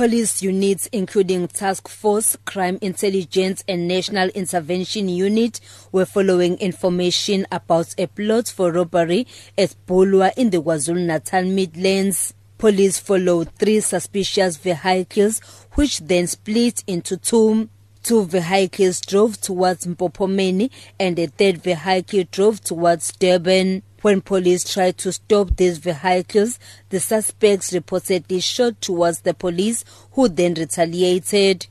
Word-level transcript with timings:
Police 0.00 0.40
units, 0.40 0.88
including 0.92 1.46
Task 1.46 1.86
Force, 1.86 2.34
Crime 2.46 2.78
Intelligence, 2.80 3.62
and 3.68 3.86
National 3.86 4.30
Intervention 4.30 5.10
Unit, 5.10 5.60
were 5.92 6.06
following 6.06 6.56
information 6.56 7.46
about 7.52 7.94
a 7.98 8.06
plot 8.06 8.48
for 8.48 8.72
robbery 8.72 9.26
at 9.58 9.76
Bulwer 9.84 10.30
in 10.38 10.48
the 10.48 10.56
KwaZulu 10.56 11.04
Natal 11.04 11.44
Midlands. 11.44 12.32
Police 12.56 12.98
followed 12.98 13.50
three 13.56 13.80
suspicious 13.80 14.56
vehicles, 14.56 15.40
which 15.74 15.98
then 15.98 16.26
split 16.26 16.82
into 16.86 17.18
two. 17.18 17.68
Two 18.02 18.24
vehicles 18.24 19.02
drove 19.02 19.38
towards 19.38 19.86
Mpophomeni 19.86 20.70
and 20.98 21.18
a 21.18 21.26
third 21.26 21.62
vehicle 21.62 22.24
drove 22.32 22.62
towards 22.62 23.12
Durban. 23.12 23.82
When 24.02 24.22
police 24.22 24.64
tried 24.64 24.96
to 24.98 25.12
stop 25.12 25.56
these 25.56 25.76
vehicles, 25.76 26.58
the 26.88 27.00
suspects 27.00 27.72
reportedly 27.72 28.42
shot 28.42 28.80
towards 28.80 29.20
the 29.20 29.34
police, 29.34 29.84
who 30.12 30.28
then 30.28 30.54
retaliated. 30.54 31.66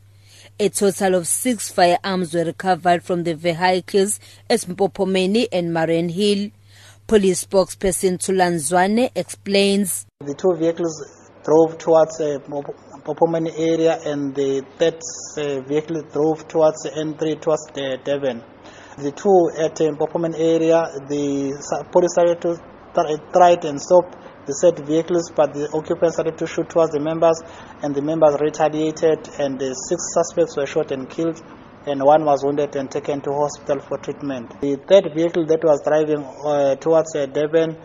A 0.59 0.69
total 0.69 1.15
of 1.15 1.25
six 1.25 1.71
firearms 1.71 2.35
were 2.35 2.43
recovered 2.43 3.03
from 3.03 3.23
the 3.23 3.33
vehicles 3.33 4.19
at 4.47 4.59
Mpophomeni 4.59 5.47
and 5.51 5.71
Mariannhill. 5.71 6.51
Police 7.07 7.45
spokesperson 7.45 8.19
Thulani 8.19 8.59
Zwane 8.59 9.09
explains. 9.15 10.05
The 10.19 10.35
two 10.35 10.55
vehicles 10.55 11.31
drove 11.43 11.79
towards 11.79 12.21
uh, 12.21 12.37
Mpophomeni 12.47 13.57
area 13.57 13.99
and 14.05 14.35
the 14.35 14.63
third 14.77 14.99
uh, 15.37 15.61
vehicle 15.61 16.03
drove 16.11 16.47
towards 16.47 16.83
the 16.83 16.91
N3 16.91 17.41
towards 17.41 17.65
the 17.73 17.97
Durban. 18.03 18.43
The 18.97 19.11
two 19.11 19.51
at 19.57 19.75
the 19.75 19.91
Mpophomeni 19.91 20.35
area, 20.39 20.81
the 21.07 21.53
police 21.91 22.11
started 22.13 22.41
to 22.41 22.57
try 23.31 23.57
and 23.63 23.79
stop 23.79 24.15
the 24.45 24.53
said 24.53 24.79
vehicles, 24.85 25.31
but 25.35 25.53
the 25.53 25.69
occupants 25.73 26.15
started 26.15 26.37
to 26.39 26.47
shoot 26.47 26.69
towards 26.69 26.91
the 26.91 26.99
members, 26.99 27.39
and 27.83 27.93
the 27.93 28.01
members 28.01 28.35
retaliated, 28.41 29.29
and 29.37 29.59
the 29.59 29.73
six 29.73 30.01
suspects 30.13 30.57
were 30.57 30.65
shot 30.65 30.91
and 30.91 31.09
killed, 31.09 31.41
and 31.85 32.03
one 32.03 32.25
was 32.25 32.43
wounded 32.43 32.75
and 32.75 32.89
taken 32.89 33.21
to 33.21 33.31
hospital 33.31 33.79
for 33.87 33.97
treatment. 33.99 34.59
The 34.59 34.75
third 34.87 35.13
vehicle 35.13 35.45
that 35.45 35.63
was 35.63 35.81
driving 35.85 36.25
uh, 36.25 36.75
towards 36.75 37.15
uh, 37.15 37.27
Durban, 37.27 37.77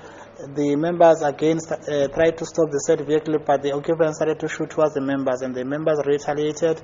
the 0.57 0.75
members 0.75 1.23
against 1.23 1.70
uh, 1.70 2.09
tried 2.09 2.39
to 2.39 2.47
stop 2.47 2.70
the 2.70 2.81
said 2.81 3.07
vehicle, 3.07 3.39
but 3.45 3.62
the 3.62 3.73
occupants 3.73 4.19
started 4.19 4.41
to 4.41 4.48
shoot 4.48 4.70
towards 4.70 4.95
the 4.95 5.01
members, 5.01 5.42
and 5.42 5.55
the 5.55 5.64
members 5.64 6.01
retaliated. 6.07 6.83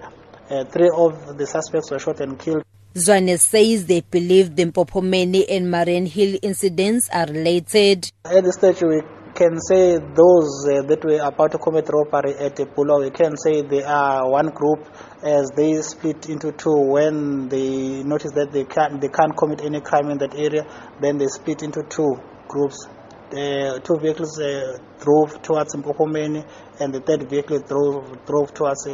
Uh, 0.50 0.64
three 0.64 0.90
of 0.94 1.38
the 1.38 1.46
suspects 1.46 1.90
were 1.90 1.98
shot 1.98 2.20
and 2.20 2.38
killed. 2.38 2.62
Zwane 2.94 3.38
says 3.38 3.86
they 3.86 4.00
believe 4.00 4.56
the 4.56 4.64
Mpophomeni 4.64 5.44
and 5.48 5.66
Mariannhill 5.66 6.40
incidents 6.42 7.08
are 7.12 7.26
related. 7.26 8.10
At 8.24 8.42
this 8.42 8.56
stage, 8.56 8.82
we 8.82 9.00
can 9.32 9.60
say 9.60 9.98
those 9.98 10.66
uh, 10.66 10.82
that 10.88 11.04
were 11.04 11.20
about 11.22 11.52
to 11.52 11.58
commit 11.58 11.88
robbery 11.88 12.34
at 12.34 12.56
Bulwer, 12.74 13.04
we 13.04 13.10
can 13.10 13.36
say 13.36 13.62
they 13.62 13.84
are 13.84 14.28
one 14.28 14.48
group 14.48 14.84
as 15.22 15.50
they 15.56 15.80
split 15.82 16.28
into 16.28 16.50
two 16.50 16.76
when 16.76 17.48
they 17.48 18.02
notice 18.02 18.32
that 18.32 18.50
they 18.50 18.64
can't, 18.64 19.00
they 19.00 19.08
can't 19.08 19.36
commit 19.36 19.60
any 19.62 19.80
crime 19.80 20.10
in 20.10 20.18
that 20.18 20.34
area, 20.34 20.66
then 21.00 21.16
they 21.16 21.28
split 21.28 21.62
into 21.62 21.84
two 21.88 22.20
groups. 22.48 22.88
The 23.30 23.80
two 23.84 23.98
vehicles 24.02 24.36
uh, 24.40 24.78
drove 24.98 25.40
towards 25.42 25.76
Mpophomeni 25.76 26.44
and 26.80 26.92
the 26.92 26.98
third 26.98 27.30
vehicle 27.30 27.60
drove, 27.60 28.26
drove 28.26 28.52
towards 28.52 28.84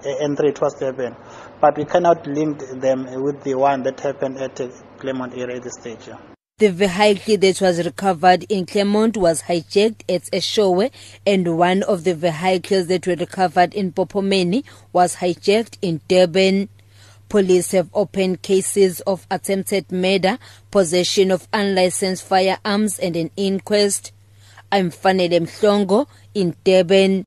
uh, 0.00 0.24
N3 0.24 0.54
towards 0.54 0.78
Durban. 0.78 1.16
But 1.60 1.76
we 1.76 1.84
cannot 1.84 2.26
link 2.26 2.62
them 2.80 3.22
with 3.22 3.42
the 3.42 3.54
one 3.54 3.82
that 3.82 4.00
happened 4.00 4.38
at 4.38 4.56
the 4.56 4.72
Clermont 4.98 5.34
area 5.34 5.56
at 5.56 5.70
stage. 5.72 6.08
The 6.58 6.70
vehicle 6.70 7.36
that 7.36 7.60
was 7.60 7.84
recovered 7.84 8.44
in 8.48 8.66
Clermont 8.66 9.16
was 9.16 9.42
hijacked 9.42 10.02
at 10.08 10.28
a 10.32 10.38
Eshowe, 10.38 10.90
and 11.24 11.56
one 11.56 11.84
of 11.84 12.02
the 12.02 12.16
vehicles 12.16 12.88
that 12.88 13.06
were 13.06 13.14
recovered 13.14 13.74
in 13.74 13.92
Mpophomeni 13.92 14.64
was 14.92 15.16
hijacked 15.16 15.78
in 15.82 16.00
Durban. 16.08 16.68
Police 17.28 17.72
have 17.72 17.90
opened 17.94 18.42
cases 18.42 19.00
of 19.02 19.24
attempted 19.30 19.92
murder, 19.92 20.38
possession 20.72 21.30
of 21.30 21.46
unlicensed 21.52 22.24
firearms, 22.24 22.98
and 22.98 23.14
an 23.14 23.30
inquest. 23.36 24.10
I'm 24.72 24.90
Fanele 24.90 25.40
Mhlongo 25.40 26.08
in 26.34 26.56
Durban. 26.64 27.24